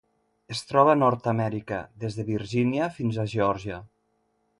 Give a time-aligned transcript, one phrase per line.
[0.53, 3.79] Es troba a Nord-amèrica: des de Virgínia fins a Geòrgia.